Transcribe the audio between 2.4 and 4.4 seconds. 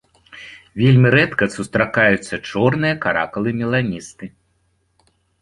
чорныя каракалы-меланісты.